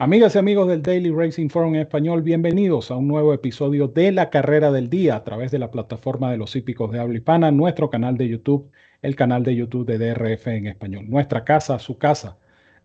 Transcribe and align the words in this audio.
Amigas 0.00 0.36
y 0.36 0.38
amigos 0.38 0.68
del 0.68 0.80
Daily 0.80 1.10
Racing 1.10 1.48
Forum 1.48 1.74
en 1.74 1.80
español, 1.80 2.22
bienvenidos 2.22 2.92
a 2.92 2.96
un 2.96 3.08
nuevo 3.08 3.34
episodio 3.34 3.88
de 3.88 4.12
la 4.12 4.30
carrera 4.30 4.70
del 4.70 4.88
día 4.88 5.16
a 5.16 5.24
través 5.24 5.50
de 5.50 5.58
la 5.58 5.72
plataforma 5.72 6.30
de 6.30 6.36
los 6.36 6.54
hípicos 6.54 6.92
de 6.92 7.00
habla 7.00 7.16
hispana, 7.16 7.50
nuestro 7.50 7.90
canal 7.90 8.16
de 8.16 8.28
YouTube, 8.28 8.70
el 9.02 9.16
canal 9.16 9.42
de 9.42 9.56
YouTube 9.56 9.86
de 9.86 9.98
DRF 9.98 10.46
en 10.46 10.68
español, 10.68 11.10
nuestra 11.10 11.44
casa, 11.44 11.80
su 11.80 11.98
casa. 11.98 12.38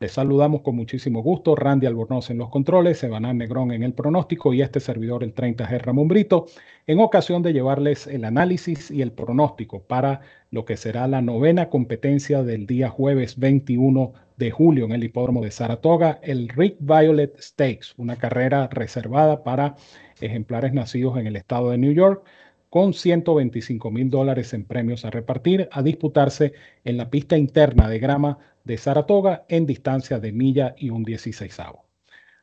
Les 0.04 0.12
saludamos 0.12 0.64
con 0.64 0.76
muchísimo 0.76 1.24
gusto, 1.24 1.56
Randy 1.56 1.88
Albornoz 1.88 2.30
en 2.30 2.38
los 2.38 2.50
controles, 2.50 3.02
Evanán 3.06 3.38
Negrón 3.38 3.72
en 3.72 3.84
el 3.84 3.94
pronóstico 3.94 4.54
y 4.54 4.62
este 4.62 4.82
servidor, 4.82 5.24
el 5.24 5.34
30G 5.34 5.80
Ramón 5.80 6.10
Brito, 6.10 6.48
en 6.88 7.00
ocasión 7.00 7.42
de 7.42 7.54
llevarles 7.54 8.06
el 8.08 8.26
análisis 8.26 8.92
y 8.92 9.02
el 9.02 9.14
pronóstico 9.14 9.82
para 9.84 10.20
lo 10.52 10.66
que 10.66 10.76
será 10.76 11.08
la 11.08 11.22
novena 11.22 11.70
competencia 11.70 12.44
del 12.44 12.68
día 12.68 12.90
jueves 12.90 13.40
21 13.40 14.12
de 14.36 14.52
julio 14.52 14.84
en 14.84 14.92
el 14.92 15.06
hipódromo 15.06 15.42
de 15.42 15.52
Saratoga, 15.52 16.20
el 16.22 16.50
Rick 16.50 16.76
Violet 16.82 17.40
Stakes, 17.40 17.94
una 17.96 18.18
carrera 18.18 18.68
reservada 18.68 19.42
para 19.42 19.78
ejemplares 20.20 20.74
nacidos 20.74 21.18
en 21.18 21.28
el 21.28 21.38
estado 21.38 21.70
de 21.70 21.78
New 21.78 21.94
York, 21.94 22.26
con 22.74 22.96
125 22.96 23.92
mil 23.92 24.10
dólares 24.10 24.52
en 24.56 24.66
premios 24.66 25.06
a 25.06 25.12
repartir, 25.12 25.70
a 25.72 25.84
disputarse 25.84 26.54
en 26.84 26.98
la 26.98 27.12
pista 27.12 27.38
interna 27.38 27.88
de 27.88 28.00
grama 28.00 28.40
de 28.64 28.80
Saratoga 28.80 29.46
en 29.48 29.68
distancia 29.68 30.18
de 30.18 30.32
milla 30.32 30.74
y 30.76 30.90
un 30.90 31.04
16 31.04 31.56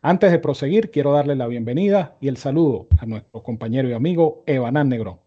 Antes 0.02 0.30
de 0.30 0.38
proseguir, 0.38 0.92
quiero 0.92 1.12
darle 1.14 1.34
la 1.34 1.48
bienvenida 1.48 2.16
y 2.20 2.28
el 2.28 2.36
saludo 2.36 2.86
a 3.00 3.06
nuestro 3.06 3.42
compañero 3.42 3.88
y 3.88 3.92
amigo 3.92 4.44
Evanán 4.46 4.88
Negrón. 4.88 5.18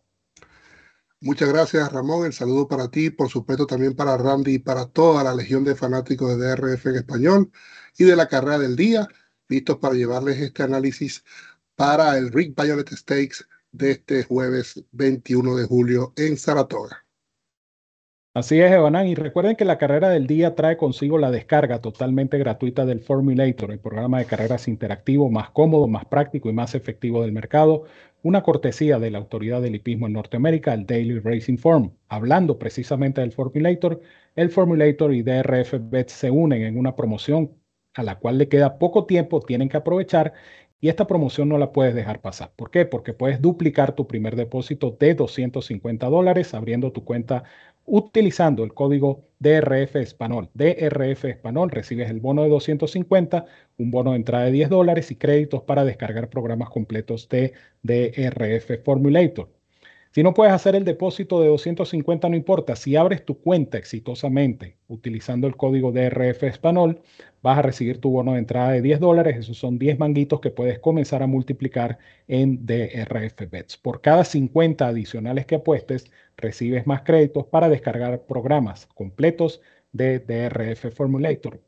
Muchas 1.20 1.52
gracias, 1.52 1.92
Ramón. 1.92 2.26
El 2.26 2.32
saludo 2.32 2.70
para 2.70 2.90
ti, 2.90 3.10
por 3.10 3.28
supuesto 3.28 3.68
también 3.68 3.98
para 3.98 4.16
Randy 4.16 4.54
y 4.54 4.60
para 4.60 4.86
toda 4.86 5.22
la 5.26 5.36
legión 5.36 5.66
de 5.66 5.76
fanáticos 5.76 6.40
de 6.40 6.48
DRF 6.48 6.86
en 6.86 6.96
español 6.96 7.52
y 7.98 8.06
de 8.06 8.16
la 8.16 8.30
carrera 8.30 8.58
del 8.58 8.78
día, 8.78 9.10
listos 9.50 9.80
para 9.80 9.96
llevarles 9.96 10.40
este 10.40 10.64
análisis 10.64 11.26
para 11.76 12.18
el 12.18 12.32
Rick 12.32 12.56
Violet 12.56 12.90
Stakes 12.90 13.46
de 13.74 13.92
este 13.92 14.24
jueves 14.24 14.86
21 14.92 15.56
de 15.58 15.66
julio 15.66 16.14
en 16.16 16.38
Saratoga. 16.38 17.04
Así 18.36 18.60
es, 18.60 18.72
Evanán. 18.72 19.08
Y 19.08 19.14
recuerden 19.14 19.56
que 19.56 19.66
la 19.66 19.78
carrera 19.78 20.10
del 20.10 20.26
día 20.26 20.56
trae 20.56 20.76
consigo 20.76 21.20
la 21.20 21.30
descarga 21.30 21.82
totalmente 21.82 22.40
gratuita 22.40 22.84
del 22.84 23.00
Formulator, 23.00 23.72
el 23.72 23.80
programa 23.80 24.18
de 24.18 24.26
carreras 24.26 24.68
interactivo 24.68 25.30
más 25.30 25.52
cómodo, 25.52 25.88
más 25.88 26.06
práctico 26.06 26.50
y 26.50 26.54
más 26.54 26.74
efectivo 26.74 27.22
del 27.22 27.32
mercado. 27.32 27.84
Una 28.24 28.42
cortesía 28.42 28.98
de 28.98 29.12
la 29.12 29.20
autoridad 29.20 29.62
del 29.62 29.76
hipismo 29.76 30.08
en 30.08 30.14
Norteamérica, 30.14 30.74
el 30.74 30.88
Daily 30.88 31.20
Racing 31.20 31.58
Form. 31.58 31.92
Hablando 32.08 32.58
precisamente 32.58 33.22
del 33.22 33.34
Formulator, 33.34 34.02
el 34.36 34.50
Formulator 34.50 35.14
y 35.14 35.22
DRF 35.22 35.76
Bets 35.80 36.14
se 36.14 36.32
unen 36.32 36.64
en 36.64 36.78
una 36.78 36.96
promoción 36.96 37.52
a 37.94 38.04
la 38.04 38.18
cual 38.18 38.38
le 38.38 38.48
queda 38.50 38.80
poco 38.80 39.06
tiempo, 39.06 39.42
tienen 39.42 39.70
que 39.70 39.78
aprovechar 39.78 40.34
y 40.84 40.90
esta 40.90 41.08
promoción 41.08 41.48
no 41.48 41.58
la 41.58 41.72
puedes 41.72 41.96
dejar 41.96 42.20
pasar. 42.20 42.52
¿Por 42.58 42.70
qué? 42.70 42.86
Porque 42.86 43.14
puedes 43.14 43.42
duplicar 43.42 43.96
tu 43.96 44.06
primer 44.06 44.36
depósito 44.36 44.98
de 45.00 45.16
250 45.16 46.10
dólares 46.10 46.54
abriendo 46.54 46.92
tu 46.92 47.06
cuenta 47.06 47.46
utilizando 47.86 48.66
el 48.66 48.74
código 48.74 49.24
DRF 49.40 49.96
Español. 49.96 50.50
DRF 50.54 51.24
Español 51.24 51.72
recibes 51.72 52.10
el 52.10 52.20
bono 52.20 52.44
de 52.44 52.50
250, 52.50 53.46
un 53.78 53.92
bono 53.92 54.12
de 54.12 54.18
entrada 54.18 54.44
de 54.44 54.52
10 54.52 54.70
dólares 54.72 55.10
y 55.10 55.16
créditos 55.16 55.64
para 55.64 55.86
descargar 55.86 56.30
programas 56.30 56.70
completos 56.70 57.30
de 57.30 57.54
DRF 57.82 58.84
Formulator. 58.84 59.63
Si 60.14 60.22
no 60.22 60.36
puedes 60.36 60.54
hacer 60.54 60.76
el 60.76 60.86
depósito 60.86 61.42
de 61.42 61.48
250, 61.48 62.30
no 62.30 62.36
importa. 62.36 62.76
Si 62.76 62.96
abres 62.96 63.26
tu 63.26 63.40
cuenta 63.40 63.80
exitosamente 63.80 64.78
utilizando 64.88 65.48
el 65.48 65.58
código 65.58 65.92
DRF 65.92 66.44
Español, 66.44 67.02
vas 67.42 67.58
a 67.58 67.64
recibir 67.64 68.00
tu 68.00 68.12
bono 68.12 68.34
de 68.34 68.38
entrada 68.38 68.74
de 68.74 68.84
10 68.84 69.00
dólares. 69.00 69.38
Esos 69.38 69.58
son 69.58 69.80
10 69.80 69.98
manguitos 69.98 70.40
que 70.40 70.52
puedes 70.52 70.78
comenzar 70.78 71.24
a 71.24 71.28
multiplicar 71.28 71.98
en 72.28 72.64
DRF 72.64 73.50
Bets. 73.50 73.78
Por 73.78 74.02
cada 74.02 74.24
50 74.24 74.88
adicionales 74.88 75.48
que 75.48 75.56
apuestes, 75.56 76.12
recibes 76.38 76.86
más 76.86 77.02
créditos 77.02 77.48
para 77.48 77.68
descargar 77.68 78.22
programas 78.28 78.86
completos 78.94 79.62
de 79.94 80.20
DRF 80.20 80.94
Formulator. 80.94 81.60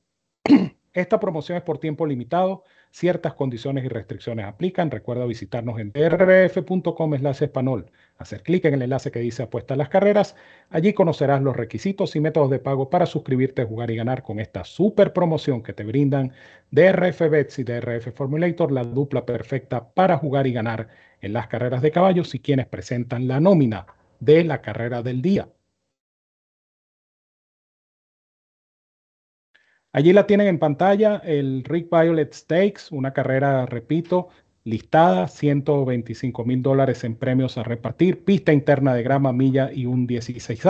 Esta 0.93 1.19
promoción 1.19 1.57
es 1.57 1.63
por 1.63 1.79
tiempo 1.79 2.05
limitado. 2.05 2.63
Ciertas 2.97 3.33
condiciones 3.33 3.83
y 3.83 3.89
restricciones 3.89 4.45
aplican. 4.45 4.89
Recuerda 4.89 5.25
visitarnos 5.25 5.77
en 5.81 5.91
drf.com 5.91 7.13
español. 7.13 7.91
Hacer 8.17 8.41
clic 8.41 8.63
en 8.63 8.75
el 8.75 8.83
enlace 8.83 9.11
que 9.11 9.19
dice 9.19 9.43
apuesta 9.43 9.73
a 9.73 9.77
las 9.77 9.89
carreras. 9.89 10.37
Allí 10.69 10.93
conocerás 10.93 11.41
los 11.41 11.57
requisitos 11.57 12.15
y 12.15 12.21
métodos 12.21 12.49
de 12.51 12.59
pago 12.59 12.89
para 12.89 13.05
suscribirte, 13.05 13.65
jugar 13.65 13.91
y 13.91 13.97
ganar 13.97 14.23
con 14.23 14.39
esta 14.39 14.63
super 14.63 15.11
promoción 15.11 15.61
que 15.61 15.73
te 15.73 15.83
brindan 15.83 16.31
DRF 16.71 17.19
Bets 17.29 17.59
y 17.59 17.65
DRF 17.65 18.15
Formulator, 18.15 18.71
la 18.71 18.85
dupla 18.85 19.25
perfecta 19.25 19.89
para 19.93 20.15
jugar 20.15 20.47
y 20.47 20.53
ganar 20.53 20.87
en 21.19 21.33
las 21.33 21.47
carreras 21.47 21.81
de 21.81 21.91
caballos 21.91 22.33
y 22.33 22.39
quienes 22.39 22.67
presentan 22.67 23.27
la 23.27 23.41
nómina 23.41 23.87
de 24.21 24.45
la 24.45 24.61
carrera 24.61 25.03
del 25.03 25.21
día. 25.21 25.49
Allí 29.95 30.11
la 30.11 30.27
tienen 30.27 30.47
en 30.47 30.59
pantalla, 30.59 31.21
el 31.23 31.63
Rick 31.63 31.87
Violet 31.89 32.33
Stakes, 32.33 32.91
una 32.91 33.13
carrera, 33.13 33.65
repito, 33.65 34.27
listada, 34.65 35.29
125 35.29 36.43
mil 36.43 36.61
dólares 36.61 37.05
en 37.05 37.15
premios 37.15 37.57
a 37.57 37.63
repartir, 37.63 38.25
pista 38.25 38.51
interna 38.51 38.93
de 38.93 39.03
grama, 39.03 39.31
milla 39.31 39.71
y 39.71 39.85
un 39.85 40.05
16 40.05 40.61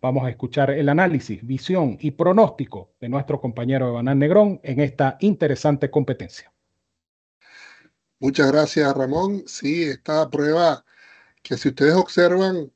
Vamos 0.00 0.26
a 0.26 0.30
escuchar 0.30 0.72
el 0.72 0.88
análisis, 0.88 1.46
visión 1.46 1.96
y 2.00 2.10
pronóstico 2.10 2.90
de 3.00 3.08
nuestro 3.08 3.40
compañero 3.40 3.88
Evanán 3.88 4.18
Negrón 4.18 4.58
en 4.64 4.80
esta 4.80 5.16
interesante 5.20 5.88
competencia. 5.88 6.52
Muchas 8.18 8.50
gracias, 8.50 8.92
Ramón. 8.96 9.44
Sí, 9.46 9.84
esta 9.84 10.28
prueba 10.28 10.84
que 11.44 11.56
si 11.56 11.68
ustedes 11.68 11.94
observan, 11.94 12.72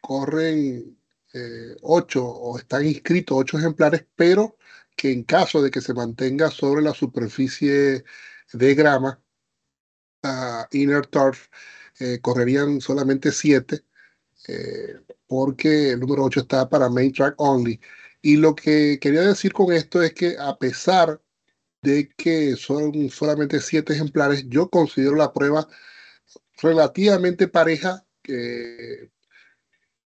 corren 0.00 0.96
eh, 1.34 1.76
ocho 1.82 2.26
o 2.26 2.56
están 2.56 2.86
inscritos 2.86 3.36
ocho 3.36 3.58
ejemplares, 3.58 4.06
pero 4.16 4.56
que 4.96 5.12
en 5.12 5.24
caso 5.24 5.62
de 5.62 5.70
que 5.70 5.80
se 5.80 5.94
mantenga 5.94 6.50
sobre 6.50 6.82
la 6.82 6.94
superficie 6.94 8.04
de 8.52 8.74
grama, 8.74 9.22
uh, 10.24 10.64
inner 10.72 11.06
turf, 11.06 11.48
eh, 12.00 12.20
correrían 12.20 12.80
solamente 12.80 13.32
7, 13.32 13.84
eh, 14.48 14.96
porque 15.26 15.90
el 15.90 16.00
número 16.00 16.24
8 16.24 16.40
está 16.40 16.68
para 16.68 16.88
main 16.88 17.12
track 17.12 17.34
only. 17.38 17.80
Y 18.22 18.36
lo 18.36 18.54
que 18.54 18.98
quería 19.00 19.22
decir 19.22 19.52
con 19.52 19.72
esto 19.72 20.02
es 20.02 20.14
que 20.14 20.36
a 20.38 20.56
pesar 20.58 21.20
de 21.82 22.08
que 22.16 22.56
son 22.56 23.10
solamente 23.10 23.60
7 23.60 23.92
ejemplares, 23.92 24.44
yo 24.48 24.70
considero 24.70 25.16
la 25.16 25.32
prueba 25.32 25.68
relativamente 26.62 27.48
pareja, 27.48 28.06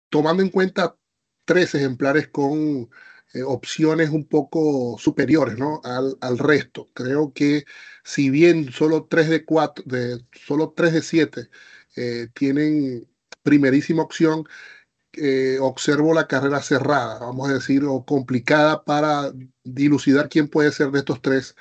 tomando 0.09 0.43
en 0.43 0.51
cuenta 0.51 0.97
tres 1.45 1.75
ejemplares 1.75 2.29
con 2.29 2.91
eh, 3.35 3.43
opciones 3.43 4.11
un 4.11 4.27
poco 4.27 4.97
superiores 4.99 5.59
¿no? 5.59 5.81
al, 5.85 6.17
al, 6.21 6.39
resto. 6.39 6.89
Creo 6.95 7.33
que 7.35 7.65
si 8.05 8.31
bien 8.31 8.73
solo 8.73 9.07
3 9.07 9.29
de 9.29 9.45
4, 9.45 9.85
de, 9.87 10.25
solo 10.33 10.73
3 10.75 10.93
de 10.95 11.03
7 11.03 11.51
eh, 11.97 12.29
tienen 12.35 13.09
primerísima 13.43 14.03
opción, 14.03 14.45
eh, 15.15 15.59
observo 15.61 16.15
la 16.15 16.29
carrera 16.29 16.63
cerrada, 16.63 17.19
vamos 17.21 17.51
a 17.51 17.55
decir, 17.55 17.85
o 17.85 18.05
complicada 18.05 18.85
para 18.85 19.33
dilucidar 19.65 20.29
quién 20.29 20.49
puede 20.49 20.73
ser 20.73 20.91
de 20.91 21.01
estos 21.01 21.23
tres 21.23 21.57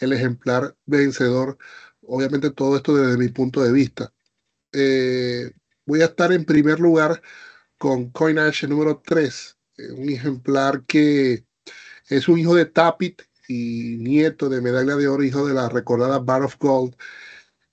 el 0.00 0.12
ejemplar 0.12 0.76
vencedor. 0.86 1.58
Obviamente 2.02 2.50
todo 2.50 2.76
esto 2.76 2.96
desde 2.96 3.18
mi 3.18 3.28
punto 3.28 3.62
de 3.62 3.72
vista. 3.72 4.12
voy 5.86 6.02
a 6.02 6.06
estar 6.06 6.32
en 6.32 6.44
primer 6.44 6.80
lugar 6.80 7.22
con 7.78 8.10
Coinash 8.10 8.66
número 8.68 9.02
3, 9.04 9.58
eh, 9.58 9.61
un 9.90 10.08
ejemplar 10.10 10.84
que 10.86 11.44
es 12.08 12.28
un 12.28 12.38
hijo 12.38 12.54
de 12.54 12.66
Tapit 12.66 13.22
y 13.48 13.96
nieto 13.98 14.48
de 14.48 14.60
medalla 14.60 14.96
de 14.96 15.08
oro, 15.08 15.24
hijo 15.24 15.46
de 15.46 15.54
la 15.54 15.68
recordada 15.68 16.18
Bar 16.18 16.42
of 16.42 16.56
Gold. 16.58 16.96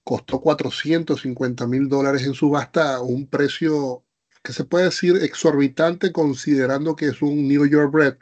Costó 0.04 0.42
450 0.42 1.68
mil 1.68 1.88
dólares 1.88 2.24
en 2.24 2.34
subasta, 2.34 3.02
un 3.02 3.28
precio 3.28 4.04
que 4.44 4.54
se 4.54 4.64
puede 4.64 4.86
decir 4.86 5.18
exorbitante 5.18 6.12
considerando 6.12 6.96
que 6.96 7.08
es 7.08 7.22
un 7.22 7.48
New 7.48 7.66
York 7.68 7.92
Bred. 7.92 8.18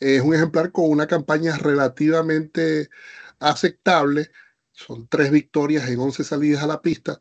Es 0.00 0.22
un 0.22 0.34
ejemplar 0.34 0.72
con 0.72 0.90
una 0.90 1.06
campaña 1.06 1.56
relativamente 1.58 2.90
aceptable. 3.38 4.30
Son 4.72 5.06
tres 5.08 5.30
victorias 5.30 5.88
en 5.88 6.00
11 6.00 6.24
salidas 6.24 6.62
a 6.62 6.66
la 6.66 6.82
pista 6.82 7.20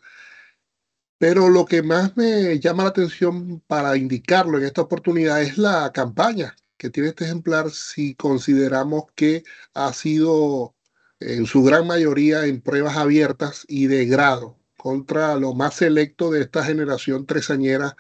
pero 1.22 1.50
lo 1.50 1.66
que 1.66 1.84
más 1.84 2.18
me 2.18 2.60
llama 2.60 2.84
la 2.84 2.90
atención 2.90 3.62
para 3.68 3.96
indicarlo 3.96 4.58
en 4.58 4.66
esta 4.66 4.82
oportunidad 4.82 5.44
es 5.44 5.60
la 5.60 5.92
campaña 5.94 6.56
que 6.78 6.90
tiene 6.90 7.10
este 7.10 7.26
ejemplar 7.26 7.70
si 7.70 8.16
consideramos 8.16 9.04
que 9.14 9.44
ha 9.76 9.94
sido 9.94 10.76
en 11.20 11.46
su 11.46 11.64
gran 11.64 11.86
mayoría 11.86 12.48
en 12.48 12.62
pruebas 12.62 12.98
abiertas 12.98 13.66
y 13.68 13.86
de 13.86 14.08
grado 14.08 14.58
contra 14.78 15.36
lo 15.36 15.54
más 15.54 15.76
selecto 15.76 16.32
de 16.32 16.42
esta 16.42 16.66
generación 16.66 17.28
tresañera 17.28 17.96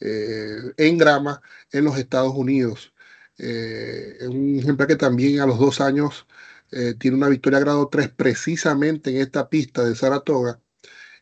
eh, 0.00 0.56
en 0.76 0.98
grama 0.98 1.42
en 1.70 1.84
los 1.84 1.98
Estados 1.98 2.34
Unidos. 2.34 2.94
Eh, 3.38 4.18
un 4.28 4.58
ejemplar 4.58 4.88
que 4.88 4.96
también 4.96 5.40
a 5.40 5.46
los 5.46 5.60
dos 5.60 5.80
años 5.80 6.26
eh, 6.72 6.94
tiene 6.98 7.16
una 7.16 7.28
victoria 7.28 7.60
grado 7.60 7.88
3 7.88 8.08
precisamente 8.10 9.10
en 9.10 9.18
esta 9.18 9.48
pista 9.48 9.84
de 9.84 9.94
Saratoga 9.94 10.60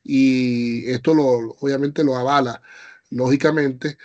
y 0.05 0.89
esto 0.91 1.15
lo, 1.15 1.57
obviamente 1.61 2.05
lo 2.05 2.17
avala, 2.17 2.63
lógicamente. 3.11 3.99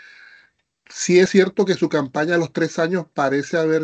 Sí 0.89 1.19
es 1.19 1.29
cierto 1.29 1.65
que 1.65 1.75
su 1.75 1.89
campaña 1.89 2.33
de 2.33 2.39
los 2.39 2.53
tres 2.53 2.79
años 2.79 3.05
parece 3.13 3.57
haber 3.57 3.83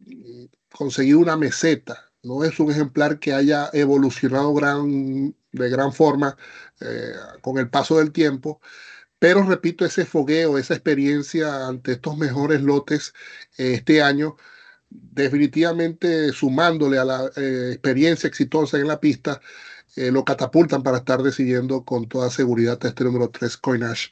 mm, 0.00 0.46
conseguido 0.72 1.20
una 1.20 1.36
meseta, 1.36 2.12
no 2.22 2.44
es 2.44 2.58
un 2.60 2.70
ejemplar 2.70 3.18
que 3.18 3.32
haya 3.32 3.70
evolucionado 3.72 4.54
de 4.54 5.68
gran 5.70 5.92
forma 5.92 6.36
eh, 6.80 7.12
con 7.40 7.58
el 7.58 7.68
paso 7.70 7.98
del 7.98 8.12
tiempo, 8.12 8.60
pero 9.18 9.44
repito, 9.44 9.84
ese 9.84 10.04
fogueo, 10.04 10.58
esa 10.58 10.74
experiencia 10.74 11.68
ante 11.68 11.92
estos 11.92 12.16
mejores 12.18 12.60
lotes 12.62 13.14
eh, 13.56 13.74
este 13.74 14.02
año, 14.02 14.36
definitivamente 14.90 16.32
sumándole 16.32 16.98
a 16.98 17.04
la 17.04 17.30
eh, 17.36 17.70
experiencia 17.72 18.28
exitosa 18.28 18.78
en 18.78 18.88
la 18.88 19.00
pista, 19.00 19.40
lo 19.96 20.24
catapultan 20.24 20.82
para 20.82 20.98
estar 20.98 21.22
decidiendo 21.22 21.84
con 21.84 22.08
toda 22.08 22.30
seguridad 22.30 22.78
este 22.84 23.04
número 23.04 23.30
3 23.30 23.56
Coinash. 23.58 24.08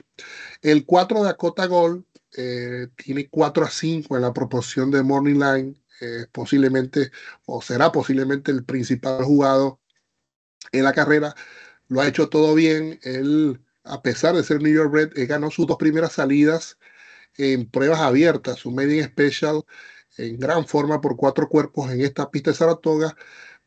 El 0.62 0.84
4 0.84 1.22
Dakota 1.22 1.66
Gold 1.66 2.04
tiene 2.96 3.28
4 3.30 3.64
a 3.64 3.70
5 3.70 4.16
en 4.16 4.22
la 4.22 4.32
proporción 4.32 4.90
de 4.90 5.02
Morning 5.02 5.38
Line, 5.40 5.74
posiblemente 6.32 7.10
o 7.46 7.62
será 7.62 7.90
posiblemente 7.92 8.50
el 8.50 8.64
principal 8.64 9.24
jugado 9.24 9.80
en 10.72 10.84
la 10.84 10.92
carrera. 10.92 11.34
Lo 11.88 12.00
ha 12.00 12.06
hecho 12.06 12.28
todo 12.28 12.54
bien. 12.54 13.00
Él, 13.02 13.60
a 13.84 14.02
pesar 14.02 14.34
de 14.36 14.44
ser 14.44 14.62
New 14.62 14.72
York 14.72 14.92
Red, 14.92 15.28
ganó 15.28 15.50
sus 15.50 15.66
dos 15.66 15.76
primeras 15.76 16.12
salidas 16.12 16.78
en 17.36 17.68
pruebas 17.70 18.00
abiertas, 18.00 18.58
su 18.58 18.70
Media 18.70 19.04
Special 19.04 19.64
en 20.16 20.38
gran 20.38 20.66
forma 20.66 21.00
por 21.00 21.16
cuatro 21.16 21.48
cuerpos 21.48 21.90
en 21.90 22.02
esta 22.02 22.30
pista 22.30 22.50
de 22.50 22.56
Saratoga, 22.56 23.16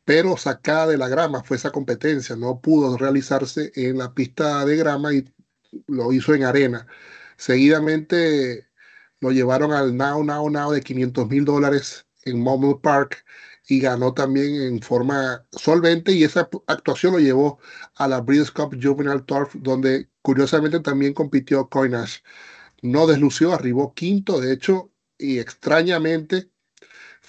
pero 0.05 0.37
sacada 0.37 0.87
de 0.87 0.97
la 0.97 1.07
grama 1.07 1.43
fue 1.43 1.57
esa 1.57 1.71
competencia. 1.71 2.35
No 2.35 2.61
pudo 2.61 2.97
realizarse 2.97 3.71
en 3.75 3.97
la 3.97 4.13
pista 4.13 4.65
de 4.65 4.75
grama 4.77 5.13
y 5.13 5.25
lo 5.87 6.11
hizo 6.13 6.33
en 6.33 6.43
arena. 6.43 6.87
Seguidamente 7.37 8.67
lo 9.19 9.31
llevaron 9.31 9.71
al 9.73 9.95
Now, 9.97 10.23
Now, 10.23 10.49
Now 10.49 10.71
de 10.71 10.81
500 10.81 11.27
mil 11.29 11.45
dólares 11.45 12.05
en 12.25 12.41
Monmouth 12.41 12.81
Park 12.81 13.25
y 13.67 13.79
ganó 13.79 14.13
también 14.13 14.61
en 14.61 14.81
forma 14.81 15.45
solvente 15.51 16.11
y 16.11 16.23
esa 16.23 16.49
actuación 16.67 17.13
lo 17.13 17.19
llevó 17.19 17.59
a 17.95 18.07
la 18.07 18.21
Breeders' 18.21 18.51
Cup 18.51 18.77
Juvenile 18.81 19.21
Turf 19.21 19.55
donde 19.55 20.09
curiosamente 20.21 20.79
también 20.81 21.13
compitió 21.13 21.69
Coinash. 21.69 22.19
No 22.81 23.07
deslució, 23.07 23.53
arribó 23.53 23.93
quinto, 23.93 24.41
de 24.41 24.53
hecho, 24.53 24.91
y 25.17 25.39
extrañamente 25.39 26.51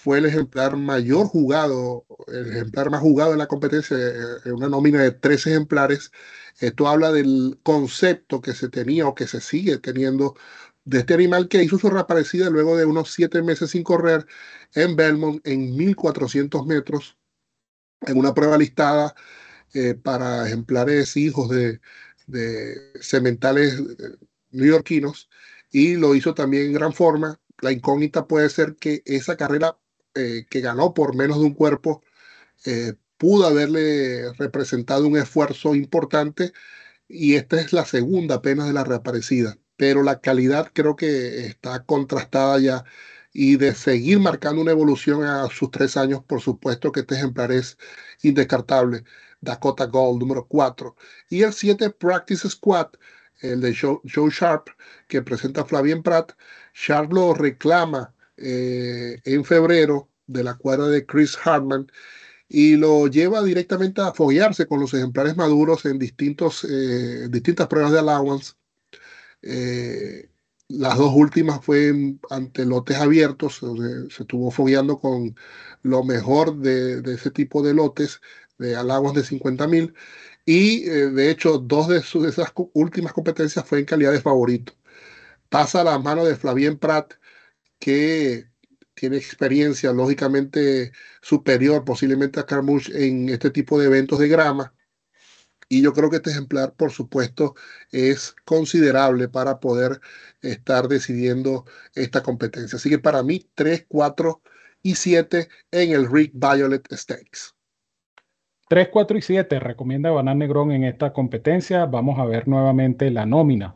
fue 0.04 0.18
el 0.18 0.26
ejemplar 0.26 0.76
mayor 0.76 1.26
jugado, 1.28 2.04
el 2.28 2.48
ejemplar 2.50 2.90
más 2.90 3.00
jugado 3.00 3.32
en 3.32 3.38
la 3.38 3.46
competencia, 3.48 3.96
en 3.96 4.04
eh, 4.44 4.52
una 4.52 4.68
nómina 4.68 5.02
de 5.02 5.12
tres 5.12 5.46
ejemplares. 5.46 6.12
Esto 6.60 6.88
habla 6.88 7.10
del 7.10 7.58
concepto 7.62 8.42
que 8.42 8.52
se 8.52 8.68
tenía 8.68 9.08
o 9.08 9.14
que 9.14 9.26
se 9.26 9.40
sigue 9.40 9.78
teniendo 9.78 10.36
de 10.84 10.98
este 11.00 11.14
animal 11.14 11.48
que 11.48 11.62
hizo 11.64 11.78
su 11.78 11.88
reaparecida 11.88 12.50
luego 12.50 12.76
de 12.76 12.84
unos 12.84 13.12
siete 13.12 13.42
meses 13.42 13.70
sin 13.70 13.82
correr 13.82 14.26
en 14.74 14.94
Belmont 14.94 15.40
en 15.46 15.74
1400 15.74 16.66
metros, 16.66 17.16
en 18.02 18.18
una 18.18 18.34
prueba 18.34 18.58
listada 18.58 19.14
eh, 19.74 19.94
para 19.94 20.46
ejemplares 20.46 21.16
hijos 21.16 21.48
de, 21.48 21.80
de 22.26 22.92
sementales 23.00 23.80
eh, 23.80 24.18
neoyorquinos 24.50 25.30
y 25.70 25.96
lo 25.96 26.14
hizo 26.14 26.34
también 26.34 26.66
en 26.66 26.72
gran 26.74 26.92
forma. 26.92 27.40
La 27.60 27.72
incógnita 27.72 28.26
puede 28.26 28.50
ser 28.50 28.76
que 28.76 29.02
esa 29.06 29.36
carrera 29.36 29.78
eh, 30.14 30.46
que 30.50 30.60
ganó 30.60 30.94
por 30.94 31.14
menos 31.16 31.38
de 31.38 31.44
un 31.46 31.54
cuerpo 31.54 32.02
pudo 33.18 33.46
haberle 33.46 34.32
representado 34.34 35.06
un 35.06 35.18
esfuerzo 35.18 35.74
importante 35.74 36.52
y 37.08 37.34
esta 37.34 37.60
es 37.60 37.72
la 37.74 37.84
segunda 37.84 38.36
apenas 38.36 38.66
de 38.66 38.72
la 38.72 38.84
reaparecida 38.84 39.58
pero 39.76 40.02
la 40.02 40.20
calidad 40.20 40.70
creo 40.72 40.96
que 40.96 41.46
está 41.46 41.84
contrastada 41.84 42.58
ya 42.58 42.84
y 43.32 43.56
de 43.56 43.74
seguir 43.74 44.20
marcando 44.20 44.62
una 44.62 44.70
evolución 44.70 45.24
a 45.24 45.48
sus 45.48 45.70
tres 45.70 45.96
años, 45.96 46.22
por 46.24 46.40
supuesto 46.40 46.92
que 46.92 47.00
este 47.00 47.16
ejemplar 47.16 47.50
es 47.52 47.76
indescartable. 48.22 49.04
Dakota 49.40 49.86
Gold 49.86 50.20
número 50.20 50.46
4. 50.46 50.96
Y 51.30 51.42
el 51.42 51.52
7 51.52 51.90
Practice 51.90 52.48
Squad, 52.48 52.90
el 53.40 53.60
de 53.60 53.76
Joe, 53.76 54.30
Sharp, 54.30 54.68
que 55.08 55.20
presenta 55.22 55.64
Flavien 55.64 56.02
Pratt. 56.02 56.32
Sharp 56.74 57.12
lo 57.12 57.34
reclama 57.34 58.13
eh, 58.36 59.20
en 59.24 59.44
febrero 59.44 60.10
de 60.26 60.44
la 60.44 60.54
cuadra 60.54 60.88
de 60.88 61.06
Chris 61.06 61.36
Hartman 61.44 61.86
y 62.48 62.76
lo 62.76 63.06
lleva 63.08 63.42
directamente 63.42 64.00
a 64.00 64.12
foguearse 64.12 64.66
con 64.66 64.80
los 64.80 64.94
ejemplares 64.94 65.36
maduros 65.36 65.84
en 65.86 65.98
distintos, 65.98 66.64
eh, 66.64 67.28
distintas 67.30 67.68
pruebas 67.68 67.92
de 67.92 67.98
allowance 68.00 68.54
eh, 69.42 70.30
las 70.68 70.98
dos 70.98 71.12
últimas 71.14 71.64
fue 71.64 71.92
ante 72.30 72.64
lotes 72.64 72.96
abiertos, 72.96 73.60
se, 73.60 74.22
estuvo 74.22 74.50
fogueando 74.50 74.98
con 74.98 75.36
lo 75.82 76.02
mejor 76.04 76.58
de, 76.58 77.02
ese 77.14 77.30
tipo 77.30 77.62
de 77.62 77.74
lotes, 77.74 78.20
de 78.58 78.74
alaguas 78.76 79.14
de 79.14 79.24
50 79.24 79.66
mil, 79.68 79.94
y 80.46 80.80
de 80.82 81.30
hecho 81.30 81.58
dos 81.58 81.88
de, 81.88 82.02
sus, 82.02 82.26
esas 82.26 82.52
últimas 82.72 83.12
competencias 83.12 83.66
fue 83.66 83.80
en 83.80 83.84
calidad 83.86 84.12
de 84.12 84.20
favorito. 84.22 84.72
Pasa 85.48 85.82
a 85.82 85.84
la 85.84 85.98
mano 85.98 86.24
de 86.24 86.36
Flavien 86.36 86.78
Prat, 86.78 87.14
que 87.78 88.46
tiene 88.94 89.16
experiencia 89.16 89.92
lógicamente 89.92 90.92
superior 91.20 91.84
posiblemente 91.84 92.40
a 92.40 92.46
Carmouche 92.46 93.06
en 93.06 93.28
este 93.28 93.50
tipo 93.50 93.78
de 93.78 93.86
eventos 93.86 94.18
de 94.18 94.28
grama, 94.28 94.72
y 95.68 95.82
yo 95.82 95.92
creo 95.92 96.10
que 96.10 96.16
este 96.16 96.30
ejemplar, 96.30 96.74
por 96.74 96.92
supuesto, 96.92 97.54
es 97.90 98.34
considerable 98.44 99.28
para 99.28 99.60
poder 99.60 100.00
estar 100.42 100.88
decidiendo 100.88 101.64
esta 101.94 102.22
competencia. 102.22 102.76
Así 102.76 102.90
que 102.90 102.98
para 102.98 103.22
mí, 103.22 103.48
3, 103.54 103.86
4 103.88 104.42
y 104.82 104.94
7 104.94 105.48
en 105.70 105.92
el 105.92 106.10
Rick 106.10 106.32
Violet 106.34 106.86
Stakes. 106.92 107.54
3, 108.68 108.88
4 108.92 109.18
y 109.18 109.22
7 109.22 109.58
recomienda 109.58 110.10
Banán 110.10 110.38
Negrón 110.38 110.70
en 110.72 110.84
esta 110.84 111.12
competencia. 111.12 111.86
Vamos 111.86 112.18
a 112.18 112.24
ver 112.24 112.46
nuevamente 112.46 113.10
la 113.10 113.26
nómina 113.26 113.74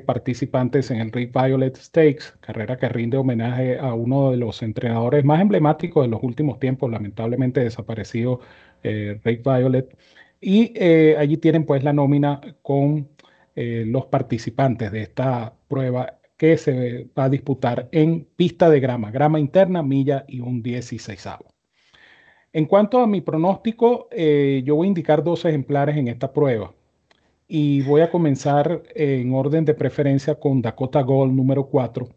participantes 0.00 0.90
en 0.90 1.00
el 1.00 1.12
Rick 1.12 1.32
Violet 1.32 1.76
Stakes, 1.76 2.34
carrera 2.40 2.76
que 2.78 2.88
rinde 2.88 3.16
homenaje 3.16 3.78
a 3.78 3.94
uno 3.94 4.30
de 4.30 4.36
los 4.36 4.62
entrenadores 4.62 5.24
más 5.24 5.40
emblemáticos 5.40 6.04
de 6.04 6.08
los 6.10 6.22
últimos 6.22 6.58
tiempos, 6.60 6.90
lamentablemente 6.90 7.60
desaparecido 7.60 8.40
eh, 8.82 9.20
Rick 9.24 9.42
Violet. 9.44 9.96
Y 10.40 10.72
eh, 10.76 11.16
allí 11.18 11.36
tienen 11.36 11.64
pues 11.64 11.84
la 11.84 11.92
nómina 11.92 12.40
con 12.62 13.08
eh, 13.54 13.84
los 13.86 14.06
participantes 14.06 14.90
de 14.92 15.02
esta 15.02 15.54
prueba 15.68 16.18
que 16.36 16.56
se 16.56 17.08
va 17.16 17.24
a 17.24 17.28
disputar 17.28 17.88
en 17.92 18.26
pista 18.36 18.70
de 18.70 18.80
grama, 18.80 19.10
grama 19.10 19.38
interna, 19.38 19.82
milla 19.82 20.24
y 20.26 20.40
un 20.40 20.62
16 20.62 21.28
En 22.52 22.66
cuanto 22.66 22.98
a 23.00 23.06
mi 23.06 23.20
pronóstico, 23.20 24.08
eh, 24.10 24.62
yo 24.64 24.76
voy 24.76 24.86
a 24.86 24.88
indicar 24.88 25.22
dos 25.22 25.44
ejemplares 25.44 25.96
en 25.96 26.08
esta 26.08 26.32
prueba 26.32 26.72
y 27.54 27.82
voy 27.82 28.00
a 28.00 28.10
comenzar 28.10 28.82
en 28.94 29.34
orden 29.34 29.66
de 29.66 29.74
preferencia 29.74 30.36
con 30.36 30.62
Dakota 30.62 31.02
Gold 31.02 31.34
número 31.34 31.66
4. 31.66 32.08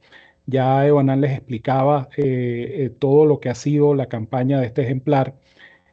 Ya 0.45 0.87
Evanán 0.87 1.19
les 1.21 1.33
explicaba 1.33 2.09
todo 2.99 3.25
lo 3.25 3.41
que 3.41 3.49
ha 3.49 3.55
sido 3.55 3.95
la 3.95 4.07
campaña 4.07 4.61
de 4.61 4.67
este 4.67 4.83
ejemplar. 4.83 5.35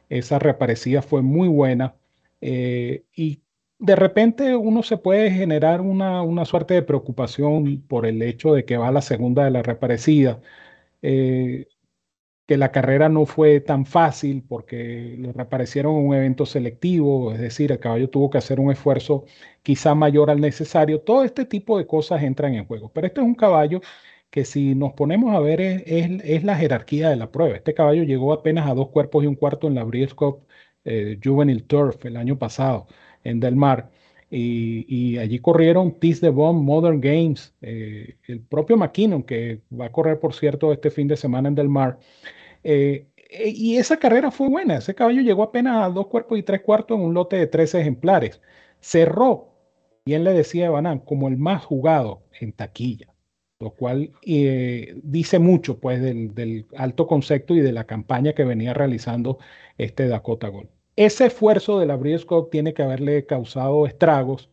Esa 0.09 0.39
reaparecida 0.39 1.01
fue 1.01 1.21
muy 1.23 1.49
buena. 1.49 1.95
Eh, 2.41 3.03
y 3.15 3.41
de 3.79 3.95
repente 3.97 4.55
uno 4.55 4.83
se 4.83 4.97
puede 4.97 5.31
generar 5.31 5.81
una, 5.81 6.45
suerte 6.45 6.75
de 6.75 6.83
preocupación 6.83 7.81
por 7.87 8.05
el 8.05 8.21
hecho 8.21 8.53
de 8.53 8.65
que 8.65 8.77
va 8.77 8.91
la 8.91 9.01
segunda 9.01 9.43
de 9.45 9.51
la 9.51 9.63
reaparecida, 9.63 10.41
eh, 11.01 11.67
que 12.45 12.57
la 12.57 12.71
carrera 12.71 13.09
no 13.09 13.25
fue 13.25 13.61
tan 13.61 13.85
fácil 13.85 14.43
porque 14.47 15.15
le 15.17 15.31
reaparecieron 15.31 15.95
un 15.95 16.13
evento 16.13 16.45
selectivo, 16.45 17.31
es 17.33 17.39
decir, 17.39 17.71
el 17.71 17.79
caballo 17.79 18.09
tuvo 18.09 18.29
que 18.29 18.37
hacer 18.37 18.59
un 18.59 18.71
esfuerzo 18.71 19.25
quizá 19.61 19.95
mayor 19.95 20.29
al 20.29 20.41
necesario. 20.41 21.01
Todo 21.01 21.23
este 21.23 21.45
tipo 21.45 21.77
de 21.77 21.87
cosas 21.87 22.21
entran 22.23 22.53
en 22.55 22.65
juego, 22.65 22.91
pero 22.93 23.07
este 23.07 23.21
es 23.21 23.27
un 23.27 23.35
caballo 23.35 23.81
que 24.29 24.45
si 24.45 24.75
nos 24.75 24.93
ponemos 24.93 25.35
a 25.35 25.39
ver 25.39 25.61
es, 25.61 26.43
la 26.43 26.55
jerarquía 26.57 27.09
de 27.09 27.15
la 27.15 27.31
prueba. 27.31 27.55
Este 27.55 27.73
caballo 27.73 28.03
llegó 28.03 28.33
apenas 28.33 28.67
a 28.69 28.73
dos 28.73 28.89
cuerpos 28.89 29.23
y 29.23 29.27
un 29.27 29.35
cuarto 29.35 29.67
en 29.67 29.75
la 29.75 29.83
Breeders' 29.83 30.15
Cup 30.15 30.45
eh, 30.85 31.19
Juvenile 31.23 31.61
Turf 31.61 32.03
el 32.05 32.17
año 32.17 32.37
pasado 32.37 32.87
en 33.23 33.39
Del 33.39 33.55
Mar. 33.55 33.91
Y, 34.35 35.17
allí 35.19 35.37
corrieron 35.39 35.99
Tis 35.99 36.19
the 36.19 36.29
Bomb, 36.29 36.63
Modern 36.63 36.99
Games, 36.99 37.53
eh, 37.61 38.17
el 38.27 38.41
propio 38.41 38.77
McKinnon, 38.77 39.21
que 39.21 39.61
va 39.79 39.85
a 39.85 39.91
correr, 39.91 40.19
por 40.19 40.33
cierto, 40.33 40.73
este 40.73 40.89
fin 40.89 41.07
de 41.07 41.17
semana 41.17 41.49
en 41.49 41.55
Del 41.55 41.69
Mar. 41.69 41.99
Eh, 42.63 43.07
y 43.45 43.77
esa 43.77 43.97
carrera 43.97 44.31
fue 44.31 44.49
buena. 44.49 44.77
Ese 44.77 44.95
caballo 44.95 45.21
llegó 45.21 45.43
apenas 45.43 45.85
a 45.85 45.89
dos 45.89 46.07
cuerpos 46.07 46.39
y 46.39 46.43
tres 46.43 46.61
cuartos 46.61 46.97
en 46.97 47.05
un 47.05 47.13
lote 47.13 47.35
de 47.37 47.47
13 47.47 47.81
ejemplares. 47.81 48.41
Cerró, 48.79 49.49
bien 50.05 50.23
le 50.23 50.33
decía 50.33 50.69
Banán, 50.71 50.99
como 50.99 51.27
el 51.27 51.37
más 51.37 51.63
jugado 51.65 52.23
en 52.39 52.53
taquilla. 52.53 53.13
lo 53.59 53.71
cual 53.71 54.11
eh, 54.25 54.95
dice 55.03 55.39
mucho 55.39 55.79
pues 55.79 56.01
del, 56.01 56.67
alto 56.77 57.07
concepto 57.07 57.55
y 57.55 57.61
de 57.61 57.71
la 57.73 57.85
campaña 57.85 58.33
que 58.33 58.43
venía 58.45 58.73
realizando 58.73 59.39
este 59.77 60.07
Dakota 60.07 60.49
Gold. 60.49 60.69
Ese 60.95 61.25
esfuerzo 61.25 61.79
de 61.79 61.87
la 61.87 61.97
Scott 62.19 62.51
tiene 62.51 62.73
que 62.73 62.83
haberle 62.83 63.25
causado 63.25 63.87
estragos, 63.87 64.49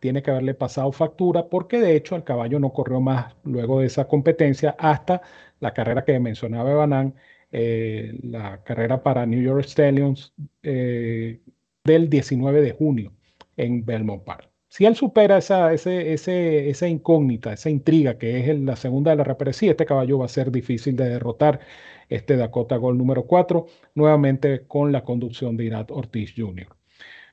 tiene 0.00 0.22
que 0.22 0.30
haberle 0.30 0.54
pasado 0.54 0.92
factura, 0.92 1.48
porque 1.48 1.78
de 1.78 1.96
hecho 1.96 2.16
el 2.16 2.24
caballo 2.24 2.58
no 2.58 2.72
corrió 2.72 3.00
más 3.00 3.34
luego 3.44 3.80
de 3.80 3.86
esa 3.86 4.06
competencia 4.08 4.76
hasta 4.78 5.22
la 5.60 5.74
carrera 5.74 6.04
que 6.04 6.18
mencionaba 6.20 6.72
Evanán, 6.72 7.14
eh, 7.52 8.18
la 8.22 8.62
carrera 8.64 9.02
para 9.02 9.26
New 9.26 9.42
York 9.42 9.64
Stallions 9.66 10.34
eh, 10.62 11.40
del 11.84 12.08
19 12.10 12.62
de 12.62 12.72
junio 12.72 13.12
en 13.56 13.84
Belmont 13.84 14.24
Park. 14.24 14.53
Si 14.74 14.84
él 14.86 14.96
supera 14.96 15.38
esa, 15.38 16.88
incógnita, 16.88 17.52
esa 17.52 17.70
intriga 17.70 18.18
que 18.18 18.40
es 18.40 18.58
la 18.58 18.74
segunda 18.74 19.12
de 19.12 19.18
la 19.18 19.22
represía, 19.22 19.70
este 19.70 19.86
caballo 19.86 20.18
va 20.18 20.24
a 20.24 20.28
ser 20.28 20.50
difícil 20.50 20.96
de 20.96 21.08
derrotar. 21.08 21.60
Este 22.08 22.36
Dakota 22.36 22.76
Gol 22.76 22.98
número 22.98 23.24
4, 23.24 23.66
nuevamente 23.94 24.66
con 24.66 24.90
la 24.90 25.04
conducción 25.04 25.56
de 25.56 25.66
Irat 25.66 25.92
Ortiz 25.92 26.34
Jr. 26.36 26.66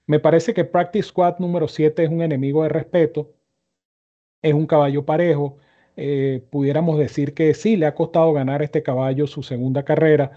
Me 0.05 0.19
parece 0.19 0.53
que 0.53 0.65
Practice 0.65 1.07
Squad 1.09 1.39
número 1.39 1.67
7 1.67 2.03
es 2.03 2.11
un 2.11 2.21
enemigo 2.21 2.61
de 2.61 2.69
respeto, 2.69 3.33
es 4.43 4.53
un 4.53 4.67
caballo 4.67 5.03
parejo. 5.03 5.57
Eh, 5.97 6.45
pudiéramos 6.51 6.99
decir 6.99 7.33
que 7.33 7.55
sí, 7.55 7.75
le 7.75 7.87
ha 7.87 7.95
costado 7.95 8.33
ganar 8.33 8.61
este 8.61 8.83
caballo 8.83 9.25
su 9.25 9.41
segunda 9.41 9.83
carrera, 9.83 10.31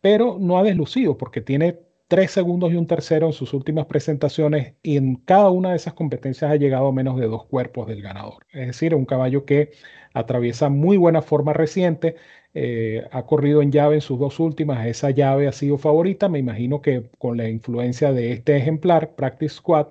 pero 0.00 0.38
no 0.40 0.58
ha 0.58 0.64
deslucido 0.64 1.16
porque 1.18 1.40
tiene 1.40 1.78
tres 2.08 2.30
segundos 2.32 2.72
y 2.72 2.76
un 2.76 2.86
tercero 2.86 3.26
en 3.26 3.32
sus 3.32 3.52
últimas 3.54 3.86
presentaciones 3.86 4.74
y 4.82 4.96
en 4.96 5.16
cada 5.16 5.50
una 5.50 5.70
de 5.70 5.76
esas 5.76 5.94
competencias 5.94 6.50
ha 6.50 6.56
llegado 6.56 6.88
a 6.88 6.92
menos 6.92 7.18
de 7.20 7.26
dos 7.26 7.46
cuerpos 7.46 7.86
del 7.86 8.02
ganador. 8.02 8.46
Es 8.52 8.66
decir, 8.68 8.94
un 8.94 9.04
caballo 9.04 9.44
que 9.44 9.72
atraviesa 10.14 10.70
muy 10.70 10.96
buena 10.96 11.22
forma 11.22 11.52
reciente, 11.52 12.16
eh, 12.54 13.06
ha 13.12 13.26
corrido 13.26 13.62
en 13.62 13.72
llave 13.72 13.96
en 13.96 14.00
sus 14.00 14.18
dos 14.18 14.40
últimas, 14.40 14.86
esa 14.86 15.10
llave 15.10 15.48
ha 15.48 15.52
sido 15.52 15.78
favorita, 15.78 16.28
me 16.28 16.38
imagino 16.38 16.80
que 16.82 17.10
con 17.18 17.36
la 17.36 17.48
influencia 17.48 18.12
de 18.12 18.32
este 18.32 18.56
ejemplar, 18.56 19.14
Practice 19.14 19.56
Squad, 19.56 19.88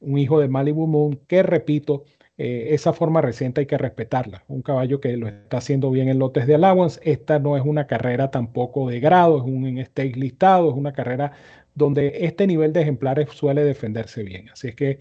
un 0.00 0.18
hijo 0.18 0.40
de 0.40 0.48
Malibu 0.48 0.86
Moon, 0.86 1.20
que 1.28 1.42
repito, 1.42 2.04
eh, 2.44 2.74
esa 2.74 2.92
forma 2.92 3.20
reciente 3.20 3.60
hay 3.60 3.66
que 3.66 3.78
respetarla. 3.78 4.42
Un 4.48 4.62
caballo 4.62 5.00
que 5.00 5.16
lo 5.16 5.28
está 5.28 5.58
haciendo 5.58 5.92
bien 5.92 6.08
en 6.08 6.18
lotes 6.18 6.48
de 6.48 6.56
allowance. 6.56 7.00
Esta 7.04 7.38
no 7.38 7.56
es 7.56 7.62
una 7.64 7.86
carrera 7.86 8.32
tampoco 8.32 8.88
de 8.90 8.98
grado, 8.98 9.38
es 9.38 9.44
un 9.44 9.78
stake 9.84 10.16
listado, 10.16 10.68
es 10.70 10.74
una 10.74 10.92
carrera 10.92 11.30
donde 11.72 12.26
este 12.26 12.48
nivel 12.48 12.72
de 12.72 12.82
ejemplares 12.82 13.30
suele 13.30 13.62
defenderse 13.62 14.24
bien. 14.24 14.48
Así 14.50 14.66
es 14.66 14.74
que 14.74 14.98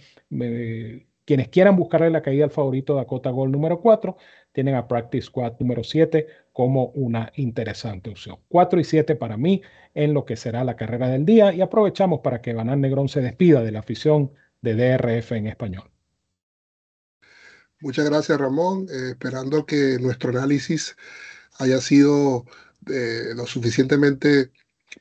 quienes 1.25 1.47
quieran 1.47 1.75
buscarle 1.77 2.11
la 2.11 2.21
caída 2.21 2.43
al 2.45 2.51
favorito 2.51 2.93
Dakota 2.93 3.31
Gold 3.31 3.51
número 3.51 3.81
4, 3.81 4.17
tienen 4.51 4.75
a 4.75 4.87
Practice 4.87 5.25
Squad 5.25 5.53
número 5.59 5.83
7 5.83 6.27
como 6.53 6.89
una 6.89 7.31
interesante 7.37 8.11
opción. 8.11 8.37
4 8.49 8.79
y 8.79 8.83
7 8.83 9.15
para 9.15 9.35
mí 9.37 9.63
en 9.95 10.13
lo 10.13 10.25
que 10.25 10.35
será 10.35 10.63
la 10.63 10.75
carrera 10.75 11.09
del 11.09 11.25
día 11.25 11.53
y 11.53 11.61
aprovechamos 11.61 12.19
para 12.19 12.39
que 12.41 12.53
Banán 12.53 12.81
Negrón 12.81 13.09
se 13.09 13.21
despida 13.21 13.63
de 13.63 13.71
la 13.71 13.79
afición 13.79 14.31
de 14.61 14.75
DRF 14.75 15.31
en 15.31 15.47
español. 15.47 15.89
Muchas 17.81 18.05
gracias, 18.05 18.39
Ramón. 18.39 18.87
Eh, 18.91 19.11
esperando 19.11 19.65
que 19.65 19.97
nuestro 19.99 20.29
análisis 20.29 20.95
haya 21.59 21.81
sido 21.81 22.45
eh, 22.87 23.33
lo 23.35 23.47
suficientemente 23.47 24.51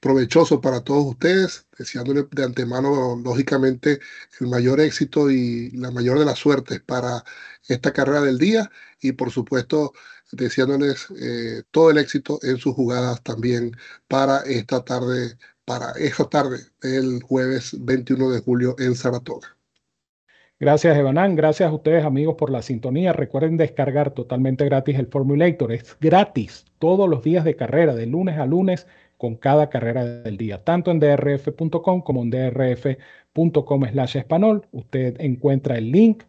provechoso 0.01 0.61
para 0.61 0.83
todos 0.83 1.07
ustedes, 1.07 1.67
deseándole 1.79 2.27
de 2.31 2.45
antemano, 2.45 3.21
lógicamente, 3.23 4.01
el 4.41 4.47
mayor 4.49 4.81
éxito 4.81 5.31
y 5.31 5.71
la 5.73 5.91
mayor 5.91 6.19
de 6.19 6.25
las 6.25 6.39
suertes 6.39 6.81
para 6.81 7.25
esta 7.69 7.93
carrera 7.93 8.23
del 8.23 8.39
día 8.39 8.71
y, 9.01 9.13
por 9.13 9.31
supuesto, 9.31 9.93
deseándoles 10.33 11.09
eh, 11.21 11.65
todo 11.71 11.91
el 11.91 11.99
éxito 11.99 12.39
en 12.43 12.59
sus 12.59 12.75
jugadas 12.75 13.23
también 13.23 13.77
para 14.09 14.41
esta 14.43 14.85
tarde, 14.85 15.37
para 15.67 15.93
esta 15.93 16.29
tarde 16.31 16.67
del 16.83 17.23
jueves 17.23 17.77
21 17.79 18.31
de 18.31 18.41
julio 18.41 18.77
en 18.79 18.95
Saratoga. 18.97 19.60
Gracias, 20.61 20.95
Evanán. 20.99 21.37
Gracias 21.37 21.71
a 21.71 21.73
ustedes, 21.73 22.05
amigos, 22.05 22.35
por 22.37 22.51
la 22.51 22.61
sintonía. 22.61 23.15
Recuerden 23.15 23.57
descargar 23.57 24.11
totalmente 24.11 24.67
gratis 24.67 24.99
el 24.99 25.07
Formulator. 25.07 25.73
Es 25.73 25.97
gratis 25.99 26.67
todos 26.79 27.09
los 27.09 27.23
días 27.23 27.45
de 27.45 27.57
carrera, 27.57 27.95
de 27.95 28.05
lunes 28.05 28.39
a 28.39 28.45
lunes, 28.45 28.87
con 29.17 29.37
cada 29.37 29.71
carrera 29.71 30.05
del 30.05 30.37
día, 30.37 30.63
tanto 30.63 30.91
en 30.91 31.01
drf.com 31.01 32.03
como 32.03 32.23
en 32.23 32.31
drf.com 32.31 33.87
slash 33.91 34.19
español. 34.19 34.67
Usted 34.73 35.19
encuentra 35.21 35.79
el 35.79 35.91
link, 35.91 36.25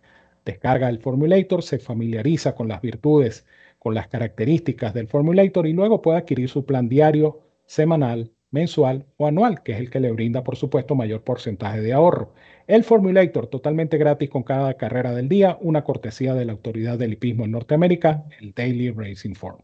descarga 0.46 0.88
el 0.88 1.00
Formulator, 1.00 1.62
se 1.62 1.80
familiariza 1.80 2.56
con 2.56 2.70
las 2.70 2.82
virtudes, 2.82 3.46
con 3.80 3.96
las 3.96 4.08
características 4.08 4.94
del 4.94 5.08
Formulator 5.10 5.68
y 5.68 5.74
luego 5.74 6.02
puede 6.02 6.20
adquirir 6.20 6.48
su 6.48 6.66
plan 6.66 6.88
diario, 6.88 7.42
semanal, 7.66 8.32
mensual 8.52 9.06
o 9.18 9.28
anual, 9.28 9.64
que 9.64 9.72
es 9.74 9.80
el 9.80 9.90
que 9.90 10.00
le 10.00 10.12
brinda, 10.12 10.44
por 10.44 10.56
supuesto, 10.56 10.96
mayor 10.96 11.24
porcentaje 11.24 11.82
de 11.82 11.94
ahorro. 11.94 12.34
El 12.68 12.84
Formulator, 12.84 13.48
totalmente 13.48 13.98
gratis 13.98 14.30
con 14.30 14.44
cada 14.44 14.76
carrera 14.76 15.14
del 15.14 15.30
día, 15.30 15.58
una 15.62 15.84
cortesía 15.84 16.34
de 16.34 16.46
la 16.46 16.52
Autoridad 16.52 16.98
del 17.00 17.14
Hipismo 17.14 17.46
en 17.46 17.52
Norteamérica, 17.52 18.26
el 18.40 18.54
Daily 18.54 18.92
Racing 18.92 19.34
Form. 19.36 19.60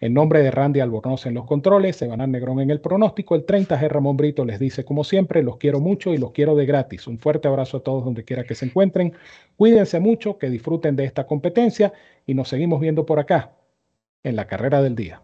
En 0.00 0.14
nombre 0.14 0.42
de 0.42 0.52
Randy 0.52 0.78
Albornoz 0.78 1.26
en 1.26 1.34
los 1.34 1.44
controles, 1.44 1.96
Sebanán 1.96 2.30
Negrón 2.30 2.60
en 2.60 2.70
el 2.70 2.80
pronóstico, 2.80 3.34
el 3.34 3.44
30G 3.44 3.88
Ramón 3.88 4.16
Brito 4.16 4.44
les 4.44 4.60
dice 4.60 4.84
como 4.84 5.02
siempre, 5.02 5.42
los 5.42 5.56
quiero 5.56 5.80
mucho 5.80 6.14
y 6.14 6.18
los 6.18 6.30
quiero 6.30 6.54
de 6.54 6.66
gratis. 6.66 7.08
Un 7.08 7.18
fuerte 7.18 7.48
abrazo 7.48 7.78
a 7.78 7.82
todos 7.82 8.04
donde 8.04 8.24
quiera 8.24 8.44
que 8.44 8.54
se 8.54 8.66
encuentren. 8.66 9.14
Cuídense 9.56 9.98
mucho, 9.98 10.38
que 10.38 10.50
disfruten 10.50 10.94
de 10.94 11.04
esta 11.04 11.26
competencia 11.26 11.92
y 12.26 12.34
nos 12.34 12.48
seguimos 12.48 12.80
viendo 12.80 13.06
por 13.06 13.18
acá 13.18 13.56
en 14.22 14.36
la 14.36 14.46
carrera 14.46 14.82
del 14.82 14.94
día. 14.94 15.22